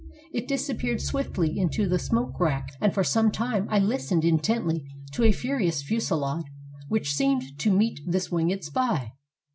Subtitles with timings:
[0.33, 5.23] It disappeared swiftly into the smoke wrack, and for some time I listened intently to
[5.23, 6.45] a furious fusillade
[6.87, 9.13] which seemed to meet this winged spy.